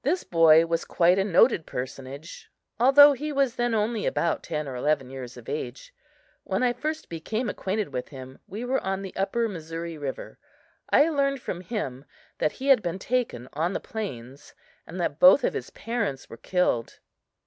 This 0.00 0.24
boy 0.24 0.64
was 0.64 0.86
quite 0.86 1.18
a 1.18 1.24
noted 1.24 1.66
personage, 1.66 2.48
although 2.80 3.12
he 3.12 3.30
was 3.30 3.56
then 3.56 3.74
only 3.74 4.06
about 4.06 4.42
ten 4.42 4.66
or 4.66 4.74
eleven 4.74 5.10
years 5.10 5.36
of 5.36 5.50
age. 5.50 5.92
When 6.44 6.62
I 6.62 6.72
first 6.72 7.10
became 7.10 7.50
acquainted 7.50 7.92
with 7.92 8.08
him 8.08 8.38
we 8.48 8.64
were 8.64 8.80
on 8.82 9.02
the 9.02 9.14
upper 9.16 9.50
Missouri 9.50 9.98
river. 9.98 10.38
I 10.88 11.10
learned 11.10 11.42
from 11.42 11.60
him 11.60 12.06
that 12.38 12.52
he 12.52 12.68
had 12.68 12.82
been 12.82 12.98
taken 12.98 13.50
on 13.52 13.74
the 13.74 13.78
plains, 13.78 14.54
and 14.86 14.98
that 14.98 15.20
both 15.20 15.44
of 15.44 15.52
his 15.52 15.68
parents 15.68 16.30
were 16.30 16.38
killed. 16.38 16.98